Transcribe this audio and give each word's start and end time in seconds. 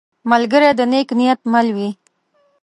ملګری 0.31 0.69
د 0.79 0.81
نیک 0.91 1.09
نیت 1.19 1.39
مل 1.51 1.67
وي 1.75 1.89